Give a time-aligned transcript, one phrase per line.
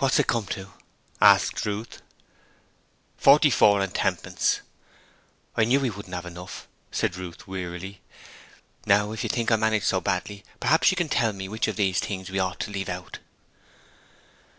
[0.00, 0.74] 'What's it come to?'
[1.18, 2.02] asked Ruth.
[3.16, 4.60] 'Forty four and tenpence.'
[5.56, 8.02] 'I knew we wouldn't have enough,' said Ruth, wearily.
[8.84, 11.76] 'Now if you think I manage so badly, p'raps you can tell me which of
[11.76, 13.20] these things we ought to leave out.'